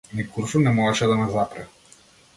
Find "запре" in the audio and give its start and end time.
1.37-1.67